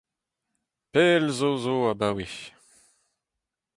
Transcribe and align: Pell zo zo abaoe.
Pell 0.91 1.25
zo 1.37 1.49
zo 1.63 1.75
abaoe. 1.91 2.27